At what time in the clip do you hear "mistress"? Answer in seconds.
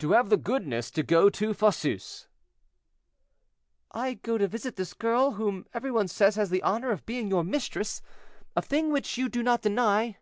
7.44-8.02